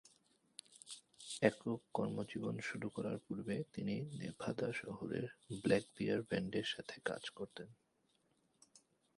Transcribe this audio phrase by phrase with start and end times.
[1.41, 5.25] একক কর্মজীবন শুরু করার পূর্বে তিনি নেভাদা শহরের
[5.63, 7.69] ব্ল্যাক বিয়ার ব্যান্ডের সাথে কাজ করতেন।